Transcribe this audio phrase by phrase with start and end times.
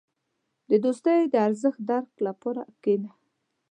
[0.69, 3.11] •د دوستۍ د ارزښت درک لپاره کښېنه.